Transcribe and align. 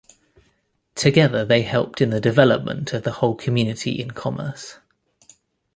Together 0.95 1.45
they 1.45 1.61
helped 1.61 2.01
in 2.01 2.09
the 2.09 2.19
development 2.19 2.91
of 2.91 3.03
the 3.03 3.11
whole 3.11 3.35
community 3.35 3.91
in 4.01 4.09
commerce. 4.09 4.79